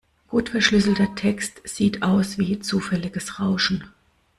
Gut 0.29 0.49
verschlüsselter 0.49 1.13
Text 1.13 1.61
sieht 1.63 2.01
aus 2.01 2.39
wie 2.39 2.57
zufälliges 2.59 3.39
Rauschen. 3.39 3.83